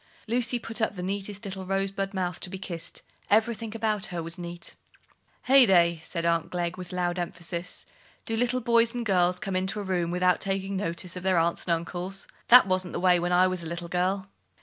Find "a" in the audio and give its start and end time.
9.79-9.83, 13.61-13.67